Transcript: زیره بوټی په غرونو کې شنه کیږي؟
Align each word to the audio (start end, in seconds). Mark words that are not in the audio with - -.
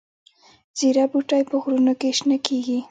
زیره 0.79 1.03
بوټی 1.11 1.41
په 1.49 1.55
غرونو 1.61 1.93
کې 1.99 2.09
شنه 2.17 2.37
کیږي؟ 2.45 2.79